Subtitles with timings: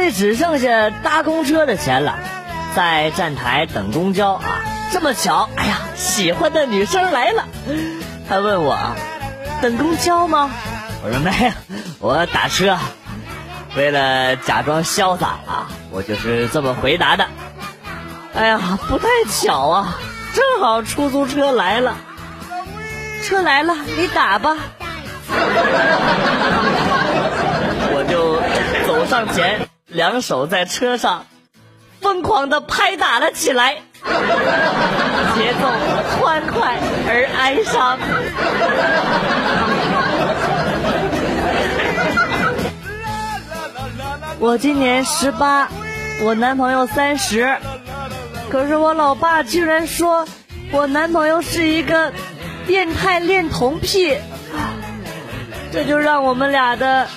[0.00, 2.18] 里只剩下搭公车的钱了，
[2.74, 4.60] 在站台等公交啊。
[4.92, 7.44] 这么巧，哎呀，喜欢的女生来了，
[8.28, 8.76] 她问我
[9.62, 10.50] 等公交吗？
[11.04, 11.52] 我说没有，
[12.00, 12.76] 我打车。
[13.76, 17.26] 为了假装潇洒啊，我就是这么回答的。
[18.34, 19.96] 哎呀，不太巧啊，
[20.34, 21.94] 正好出租车来了。
[23.22, 24.56] 车来了，你打吧。
[27.92, 28.40] 我就
[28.88, 31.26] 走上前，两手在车上
[32.00, 35.68] 疯狂的拍打了起来，节奏
[36.20, 37.98] 欢快而哀伤。
[44.38, 45.68] 我今年十八，
[46.22, 47.58] 我男朋友三十，
[48.48, 50.26] 可是我老爸居然说
[50.70, 52.12] 我男朋友是一个
[52.66, 54.16] 变态恋童癖，
[55.72, 57.08] 这就让我们俩的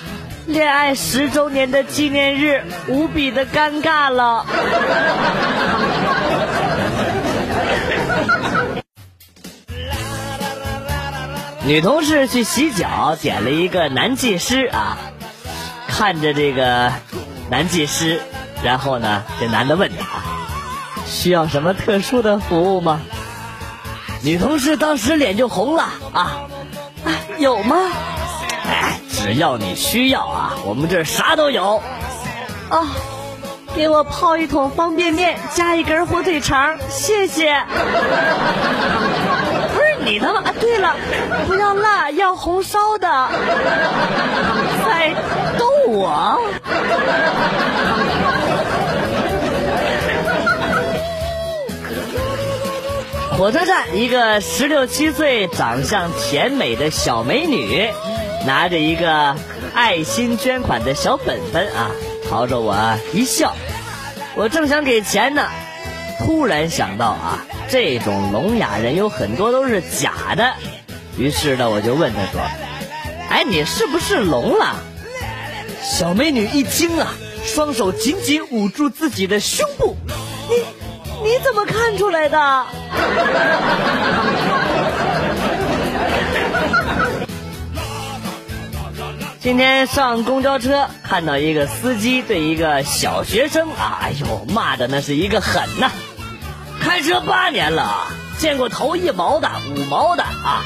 [0.46, 4.44] 恋爱十周年的纪念日无比的尴尬了。
[11.64, 14.98] 女同事去洗脚，点了一个男技师啊。
[15.88, 16.92] 看着这个
[17.50, 18.20] 男技师，
[18.62, 20.04] 然后呢，这男的问他
[21.06, 23.00] 需要什么特殊的服务吗？
[24.22, 26.48] 女同事当时脸就红了啊，
[27.38, 27.76] 有吗？
[28.66, 31.82] 哎，只要你需要啊，我们这啥都有。
[32.68, 32.86] 哦，
[33.74, 37.56] 给我泡一桶方便面，加一根火腿肠，谢谢。
[39.72, 40.52] 不是你他妈啊！
[40.60, 40.94] 对了，
[41.46, 43.08] 不要辣，要红烧的。
[44.84, 45.14] 在
[45.58, 46.38] 逗我？
[53.38, 57.88] 火车站，一个十六七岁、长相甜美的小美女，
[58.46, 59.36] 拿着一个
[59.74, 61.90] 爱心捐款的小本本啊，
[62.28, 62.76] 朝着我
[63.12, 63.54] 一笑。
[64.34, 65.48] 我正想给钱呢，
[66.18, 70.54] 突然想到啊，这种聋哑人有很多都是假的，
[71.16, 72.40] 于是呢，我就问他说
[73.30, 74.76] ：“哎，你是不是聋了？”
[75.82, 79.96] 小美女一惊啊，双手紧紧捂住自己的胸部。
[80.48, 80.56] 你
[81.22, 82.66] 你怎么看出来的？
[89.44, 95.90] 今天上公交车，看到一个司机对一个小学生啊，哎呦，骂的那是一个狠呐！
[96.80, 98.06] 开车八年了，
[98.38, 100.64] 见过投一毛的、五毛的啊，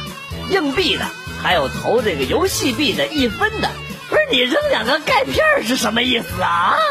[0.53, 1.05] 硬币的，
[1.43, 3.69] 还有投这个游戏币的一分的。
[4.09, 6.77] 不是你扔两个钙片是什么意思啊？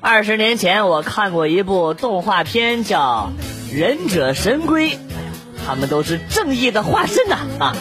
[0.00, 3.32] 二十年前我看过一部动画片，叫
[3.72, 4.90] 《忍者神龟》，
[5.66, 7.76] 他们都是正义的化身呐啊！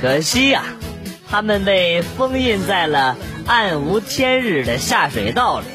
[0.00, 0.62] 可惜呀，
[1.30, 5.66] 他们被封印在了暗无天日的下水道里。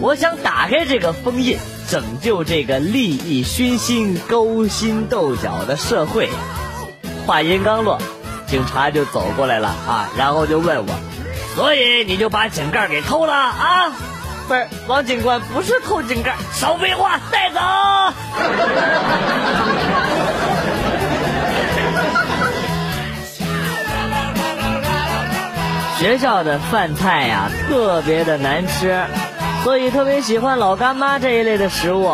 [0.00, 1.58] 我想打开这个封印。
[1.88, 6.28] 拯救这个利益熏心、勾心斗角的社会。
[7.26, 7.98] 话音刚落，
[8.46, 10.94] 警察就走过来了啊，然后就问我
[11.56, 13.96] ：“所以你就把井盖给偷了啊？”
[14.48, 17.60] 不是，王警官，不是偷井盖，少废话，带走。
[25.98, 29.04] 学校的饭菜呀，特别的难吃。
[29.64, 32.10] 所以特别喜欢老干妈这一类的食物。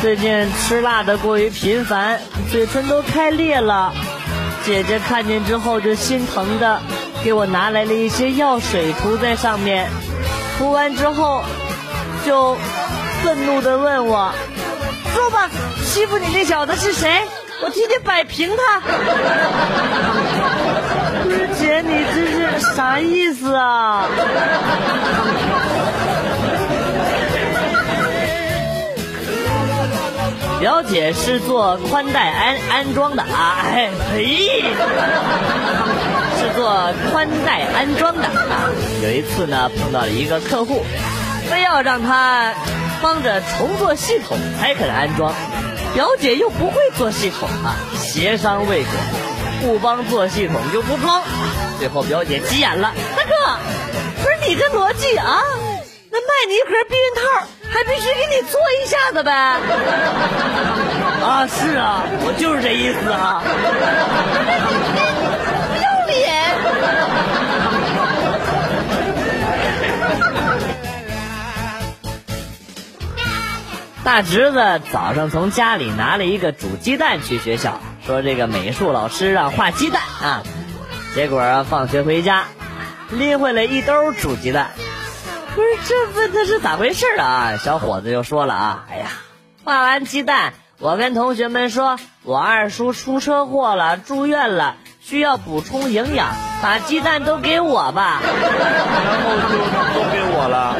[0.00, 2.20] 最近吃辣的过于频繁，
[2.52, 3.92] 嘴唇都开裂了。
[4.64, 6.80] 姐姐看见之后就心疼的，
[7.24, 9.88] 给我拿来了一些药水涂在上面。
[10.58, 11.44] 涂完之后，
[12.26, 12.56] 就
[13.22, 14.34] 愤怒的问我
[15.14, 15.48] ：“说吧，
[15.84, 17.22] 欺负你那小子是谁？
[17.62, 18.80] 我替你摆平他。”
[21.22, 24.08] 不是姐，你这是啥意思啊？
[30.58, 34.64] 表姐是做宽带安安装的啊，哎呸，
[36.40, 38.68] 是做宽带安装的啊。
[39.04, 40.84] 有一次呢，碰到了一个客户，
[41.50, 42.52] 非要让他
[43.02, 45.32] 帮着重做系统才肯安装，
[45.94, 48.90] 表姐又不会做系统啊，协商未果，
[49.62, 51.22] 不帮做系统就不装。
[51.78, 53.30] 最后表姐急眼了，大哥，
[54.22, 55.40] 不是你这逻辑啊？
[56.10, 57.20] 那卖你一盒避孕套。
[57.68, 59.30] 还必须给你做一下子呗！
[59.32, 59.60] 啊，
[61.46, 63.42] 是啊，我就是这意思啊！
[65.74, 66.16] 不要脸！
[74.06, 80.42] 大侄子早上从家里拿了一个煮鸡蛋去学校，说这个美术老师让画鸡蛋啊，
[81.12, 82.44] 结果放学回家
[83.10, 84.70] 拎回来一兜煮鸡蛋。
[85.56, 87.56] 不是这问他是咋回事啊？
[87.60, 89.08] 小伙子就说了啊，哎呀，
[89.64, 96.28] 画完鸡蛋，我跟同学们说，我二叔出车祸了，住院了，需要补充营养，
[96.62, 98.22] 把鸡蛋都给我吧。
[98.22, 98.30] 然
[99.24, 99.58] 后就
[99.98, 100.76] 都给我了。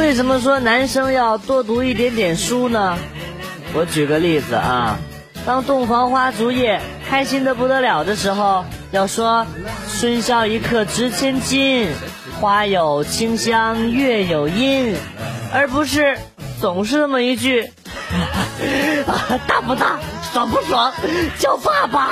[0.00, 2.96] 为什么说男生要多读一点点书呢？
[3.74, 4.96] 我举个例子啊。
[5.44, 9.46] 当洞房花烛夜，开心的不得了的时候，要说
[10.00, 11.86] “春宵一刻值千金，
[12.40, 14.96] 花有清香月有阴”，
[15.52, 16.16] 而不是
[16.62, 17.70] 总是那么一句
[19.46, 19.98] “大不大，
[20.32, 20.90] 爽不爽，
[21.38, 22.08] 叫爸爸”。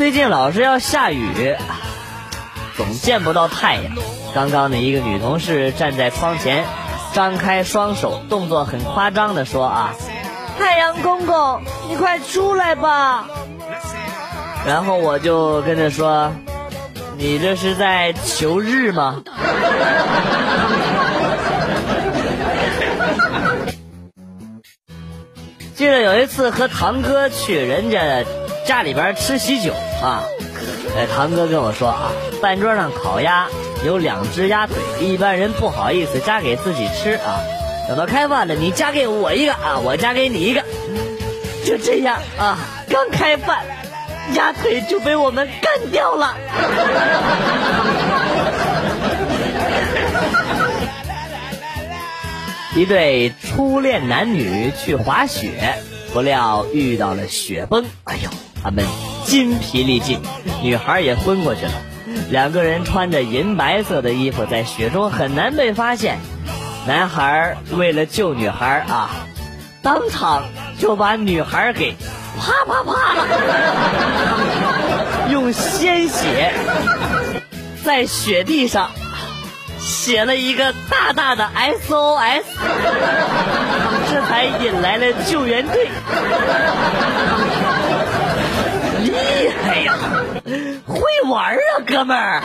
[0.00, 1.54] 最近老是要下雨，
[2.74, 3.94] 总见不到太阳。
[4.34, 6.64] 刚刚的一个女同事站在窗前，
[7.12, 9.94] 张开双手，动作很夸张的说：“啊，
[10.58, 11.60] 太阳公公，
[11.90, 13.28] 你快出来吧！”
[14.66, 16.32] 然后我就跟着说
[17.20, 19.22] ：“你这是在求日吗？”
[25.76, 28.24] 记得有一次和堂哥去人家
[28.66, 29.72] 家里边吃喜酒
[30.02, 30.24] 啊，
[30.96, 33.48] 哎，堂哥跟我说啊，饭桌上烤鸭。
[33.82, 37.40] 有两只鸭腿，一般人不好意思夹给自己吃啊。
[37.88, 40.62] 等到开饭了，你夹给我一个啊，我夹给你一个。
[41.64, 42.58] 就这样啊，
[42.90, 43.64] 刚开饭，
[44.34, 46.36] 鸭腿就被我们干掉了。
[52.76, 55.78] 一对初恋男女去滑雪，
[56.12, 58.28] 不料遇到了雪崩，哎呦，
[58.62, 58.84] 他们
[59.24, 60.20] 筋疲力尽，
[60.62, 61.72] 女孩也昏过去了。
[62.30, 66.18] 两个人穿着银白色的衣服，在雪中很难被发现。
[66.86, 69.10] 男孩为了救女孩啊，
[69.82, 70.44] 当场
[70.78, 71.94] 就把女孩给
[72.38, 73.26] 啪啪啪了，
[75.30, 76.52] 用鲜血
[77.84, 78.90] 在雪地上
[79.78, 82.44] 写了一个大大的 SOS，
[84.10, 85.88] 这才引来了救援队。
[90.86, 91.00] 会
[91.30, 92.42] 玩啊，哥们儿！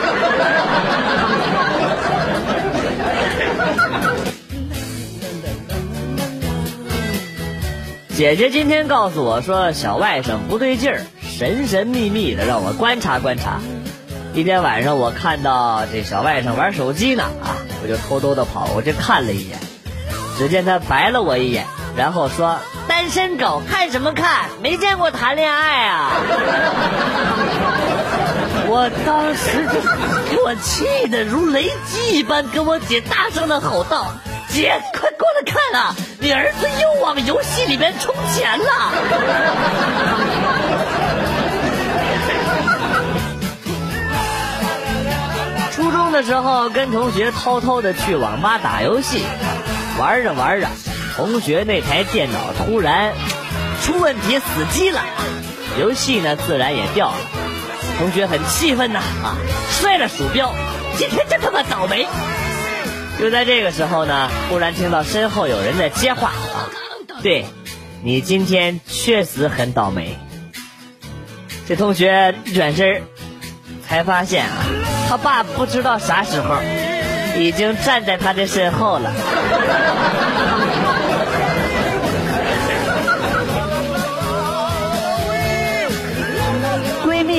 [8.16, 13.60] 姐姐今天告诉我说，小外甥不对劲儿，神神秘秘的让我观察观察。
[14.34, 19.58] 一天晚上，我看到这小外甥玩手机呢，啊，我就偷偷的跑过去看了一眼。
[20.38, 21.66] 只见他白了我一眼，
[21.98, 22.58] 然后说。
[22.88, 24.50] 单身狗看什么看？
[24.62, 26.12] 没见过谈恋爱啊！
[28.68, 29.80] 我当时就
[30.30, 34.08] 给我气得如雷击一般，跟我姐大声的吼道
[34.50, 35.94] ：“姐，快过来看啊！
[36.20, 38.66] 你儿子又往游戏里面充钱了！”
[45.76, 49.24] 初中的时候，跟同学偷偷的去网吧打游戏，
[50.00, 50.68] 玩着玩着。
[51.16, 53.14] 同学那台电脑突然
[53.82, 55.02] 出问题死机了，
[55.80, 57.16] 游戏呢自然也掉了。
[57.98, 59.38] 同学很气愤呐啊，
[59.70, 60.54] 摔了鼠标，
[60.98, 62.06] 今天真他妈倒霉！
[63.18, 66.68] 就在这个时候呢，忽然听到身后有人在接话啊，
[67.24, 67.46] 对，
[68.04, 70.18] 你今天确实很倒霉。
[71.66, 73.04] 这同学一转身，
[73.88, 74.66] 才发现啊，
[75.08, 76.58] 他爸不知道啥时候
[77.38, 79.14] 已经站在他的身后了。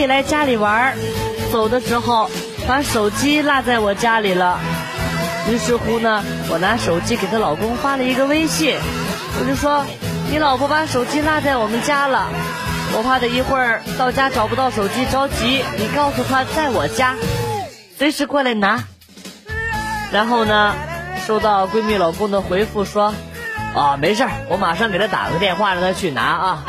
[0.06, 0.94] 来家里玩儿，
[1.52, 2.30] 走的时候
[2.66, 4.58] 把手机落在我家里了。
[5.48, 8.76] 于是乎呢，我拿手机给她老公发了一个微信，
[9.38, 9.84] 我就说
[10.30, 12.28] ：“你老婆把手机落在我们家了，
[12.96, 17.14] 我怕她一会儿到家找不到手机着急，你告诉她在我家，
[17.96, 18.82] 随时过来拿。”
[20.12, 20.74] 然后呢，
[21.26, 23.14] 收到闺蜜老公的回复说
[23.74, 26.64] ：“啊，没事儿，我马上给她打个电话让她去拿啊。”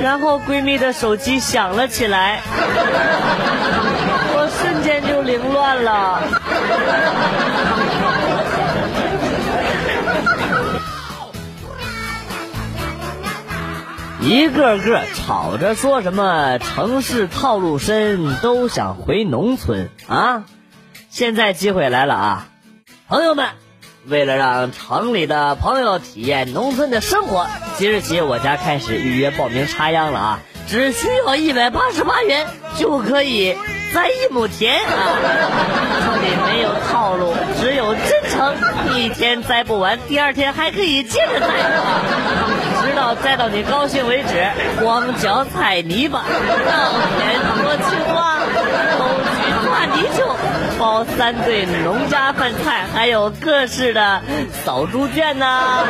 [0.00, 2.40] 然后闺蜜的手机响了起来，
[4.32, 6.22] 我瞬间就凌乱了。
[14.22, 20.44] 一个个吵着说什么城市套路深，都想回农村啊！
[21.08, 22.46] 现在机会来了啊，
[23.08, 23.48] 朋友们，
[24.10, 30.40] 为了让城里的朋友体验农村的生活，即日起我家开始预约报名插秧了啊！
[30.66, 33.56] 只需要一百八十八元就可以
[33.94, 34.90] 栽一亩田啊！
[36.04, 38.52] 这里没有套路，只有真诚。
[38.96, 42.02] 一天栽不完，第二天还可以接着栽啊，
[42.82, 44.44] 直到栽到你高兴为止。
[44.82, 48.39] 光脚踩泥巴，稻田多青蛙，
[50.80, 54.22] 包三顿农家饭菜，还有各式的
[54.64, 55.84] 扫猪圈呐，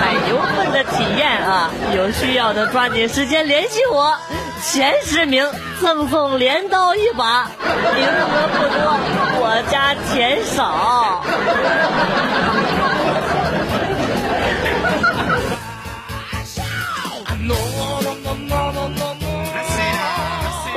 [0.00, 1.68] 采牛粪的体验啊！
[1.94, 4.16] 有需要的抓紧时间联系我，
[4.64, 5.46] 前十名
[5.82, 7.50] 赠送镰刀一把，
[7.94, 8.96] 名额不多，
[9.40, 11.22] 我家钱少。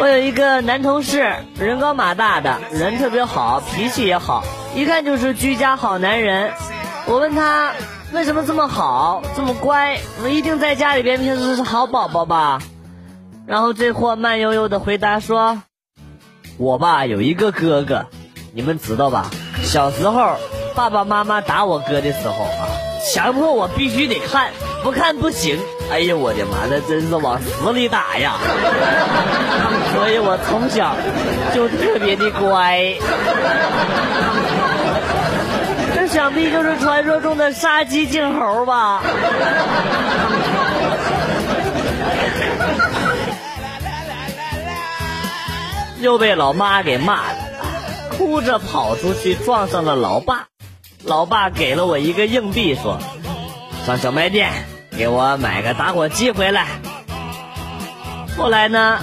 [0.02, 4.44] 我有一个男同事，人高马大的，人特别好，脾气也好，
[4.76, 6.54] 一看就是居家好男人。
[7.06, 7.74] 我问他
[8.12, 12.64] 为什么这么好，这么乖，我一定在家里边平时是好宝宝吧？
[13.46, 15.62] 然后这货慢悠悠的回答说
[16.58, 18.08] ：“我吧有一个哥哥，
[18.56, 19.30] 你们知道吧？
[19.62, 20.38] 小时候
[20.74, 22.66] 爸爸妈妈打我哥的时候啊，
[23.14, 24.52] 强迫我必须得看，
[24.84, 25.60] 不看不行。”
[25.92, 28.36] 哎呀，我的妈，那真是往死里打呀！
[29.94, 30.96] 所以我从小
[31.54, 32.96] 就特别的乖。
[35.94, 39.02] 这想必就是传说中的杀鸡儆猴吧？
[46.00, 47.36] 又被老妈给骂了，
[48.18, 50.51] 哭着跑出去撞上了老爸。
[51.04, 53.00] 老爸给了我一个硬币，说
[53.86, 54.52] ：“上小卖店。”
[54.98, 56.68] 给我买个打火机回来。
[58.38, 59.00] 后来呢，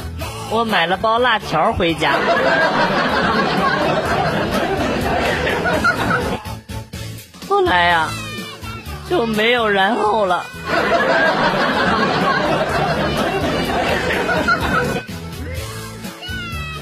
[0.50, 2.12] 我买了包辣条回家。
[7.49, 8.09] 后来呀，
[9.09, 10.45] 就没有然后了。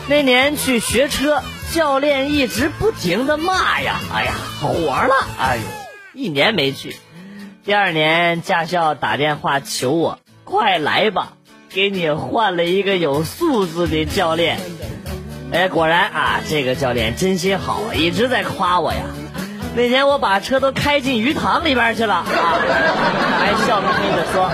[0.08, 1.42] 那年去学车，
[1.73, 5.62] 教练一直不停的骂呀，哎呀，火了，哎呦，
[6.14, 6.96] 一年没去。
[7.64, 11.32] 第二年，驾校打电话求我，快来吧，
[11.68, 14.58] 给你换了一个有素质的教练。
[15.52, 19.00] 哎，果然啊，这个教练真心好，一直在夸我呀。
[19.75, 22.32] 那天我把车都开进鱼塘里边去了，他
[23.38, 24.50] 还笑眯眯的说：“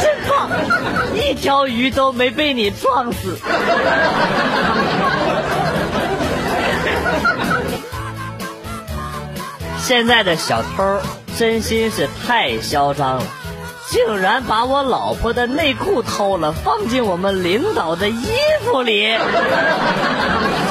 [0.00, 0.48] 真棒，
[1.16, 3.36] 一条鱼都没被你撞死。”
[9.88, 11.00] 现在的小偷。
[11.38, 13.22] 真心是太嚣张了，
[13.88, 18.26] 竟然把我老婆的内裤偷了，放进我们领导的衣
[18.66, 19.16] 服里。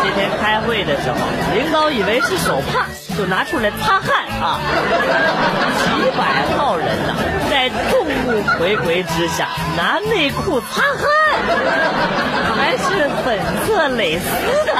[0.04, 1.18] 今天开会的时候，
[1.56, 2.86] 领导以为是手帕，
[3.18, 4.60] 就拿出来擦汗啊。
[5.80, 7.16] 几百号人呐，
[7.50, 11.02] 在众目睽睽之下拿内裤擦汗，
[12.68, 14.26] 还是粉色蕾丝
[14.66, 14.74] 的。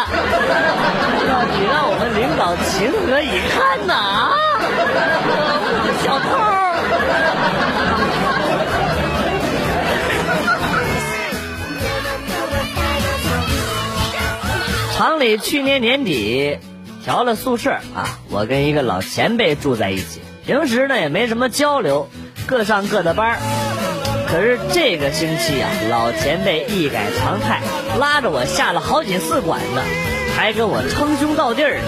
[1.54, 4.36] 你让我们领导情何以堪呐啊！
[6.04, 6.28] 小偷！
[14.98, 16.60] 厂里去年年底
[17.06, 22.10] 调了宿舍啊，我跟一个老前辈住在一起，平时呢也没什么交流，
[22.48, 23.40] 各上各的班
[24.30, 27.62] 可是这个星期啊，老前辈一改常态，
[28.00, 29.82] 拉着我下了好几次馆子，
[30.36, 31.80] 还跟我称兄道弟的，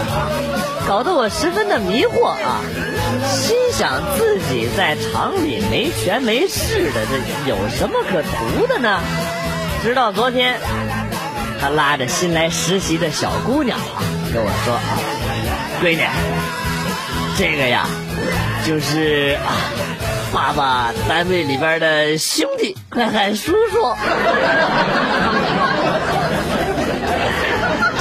[0.87, 2.61] 搞得我十分的迷惑啊。
[3.31, 8.99] 心想自己在厂里没权没势的，这有什么可图的呢？
[9.83, 10.59] 直到昨天，
[11.61, 13.77] 他拉着新来实习的小姑娘，
[14.33, 14.97] 跟我说：“啊，
[15.81, 16.03] 闺女，
[17.37, 17.87] 这个呀，
[18.65, 19.53] 就是啊，
[20.33, 23.95] 爸爸单位里边的兄弟，快喊叔叔。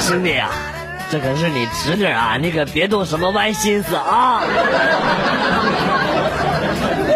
[0.09, 0.49] 兄弟啊。”
[1.11, 4.43] 这可是你侄女啊，你可别动什么歪心思啊！
[7.07, 7.09] 我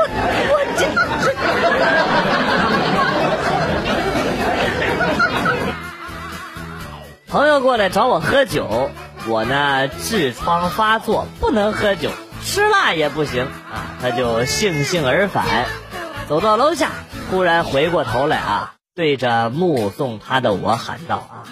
[0.50, 0.88] 我这
[7.28, 8.90] 朋友过来找我喝酒，
[9.28, 12.10] 我呢痔疮发作，不能喝酒，
[12.44, 15.46] 吃辣也不行啊，他就悻悻而返，
[16.28, 16.90] 走到楼下，
[17.30, 21.46] 突然回过头来啊，对着目送他的我喊道啊。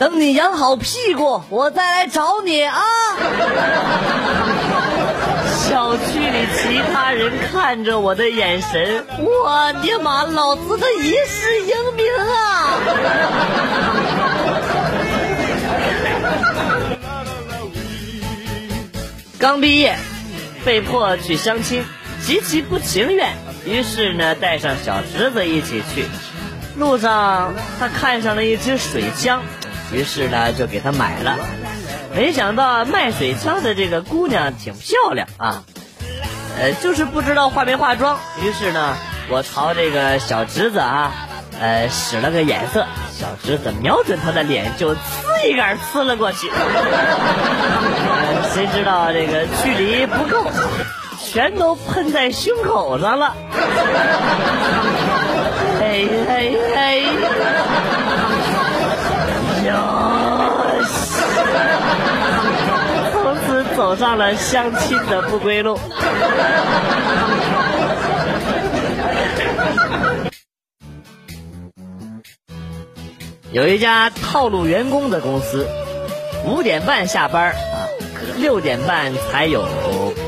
[0.00, 2.80] 等你养好屁股，我再来找你啊！
[5.68, 12.80] 小区里其他人看着我的眼神，我的妈，老子的一世英名啊！
[19.38, 19.98] 刚毕业，
[20.64, 21.84] 被迫去相亲，
[22.24, 23.34] 极其不情愿，
[23.66, 26.06] 于是呢带上小侄子一起去。
[26.78, 29.42] 路上他看上了一只水枪，
[29.92, 31.36] 于是呢就给他买了。
[32.14, 35.62] 没想到卖水枪的这个姑娘挺漂亮啊，
[36.58, 38.18] 呃，就是不知道化没化妆。
[38.42, 38.96] 于是呢，
[39.28, 41.12] 我朝这个小侄子啊，
[41.60, 44.98] 呃，使了个眼色，小侄子瞄准他的脸就呲
[45.48, 46.50] 一杆呲了过去。
[48.52, 50.50] 谁知道这个距离不够，
[51.24, 53.36] 全都喷在胸口上了。
[55.78, 57.06] 嘿嘿嘿，
[63.12, 65.78] 从此走上了相亲的不归路。
[73.52, 75.66] 有一家套路员工的公司，
[76.46, 77.90] 五点半下班啊，
[78.38, 79.64] 六点半才有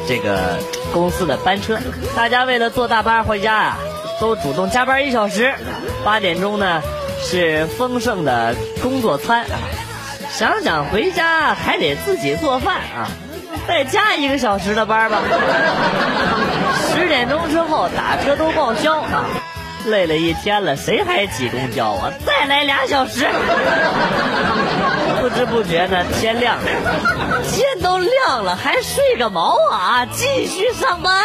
[0.08, 0.58] 这个
[0.92, 1.78] 公司的班车。
[2.16, 3.78] 大家为了坐大巴回家啊，
[4.20, 5.54] 都主动加班一小时。
[6.04, 6.82] 八点钟呢
[7.20, 9.46] 是丰盛的工作餐，
[10.42, 13.06] 想想回家还得自己做饭啊，
[13.68, 15.20] 再加一个小时的班吧。
[16.92, 19.24] 十点钟之后打车都报销啊。
[19.86, 22.10] 累了一天了，谁还挤公交啊？
[22.26, 23.24] 再来俩小时。
[25.20, 26.64] 不知不觉呢，天亮了，
[27.48, 30.04] 天都亮了，还睡个毛啊！
[30.06, 31.24] 继续上班。